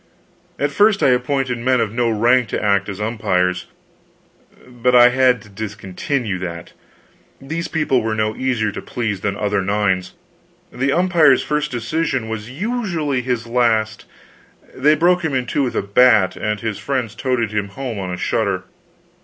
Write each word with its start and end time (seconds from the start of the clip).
At 0.57 0.71
first 0.71 1.03
I 1.03 1.09
appointed 1.09 1.59
men 1.59 1.79
of 1.79 1.93
no 1.93 2.09
rank 2.09 2.47
to 2.49 2.59
act 2.59 2.89
as 2.89 2.99
umpires, 2.99 3.67
but 4.67 4.95
I 4.95 5.09
had 5.09 5.43
to 5.43 5.49
discontinue 5.49 6.39
that. 6.39 6.73
These 7.39 7.67
people 7.67 8.01
were 8.01 8.15
no 8.15 8.35
easier 8.35 8.71
to 8.71 8.81
please 8.81 9.21
than 9.21 9.37
other 9.37 9.61
nines. 9.61 10.15
The 10.71 10.91
umpire's 10.91 11.43
first 11.43 11.69
decision 11.69 12.29
was 12.29 12.49
usually 12.49 13.21
his 13.21 13.45
last; 13.45 14.05
they 14.73 14.95
broke 14.95 15.23
him 15.23 15.35
in 15.35 15.45
two 15.45 15.61
with 15.61 15.75
a 15.75 15.83
bat, 15.83 16.35
and 16.35 16.59
his 16.61 16.79
friends 16.79 17.13
toted 17.13 17.51
him 17.51 17.67
home 17.67 17.99
on 17.99 18.11
a 18.11 18.17
shutter. 18.17 18.63